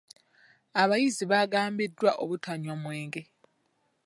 [0.81, 3.21] Abayizi baagambiddwa obutanywa mwenge.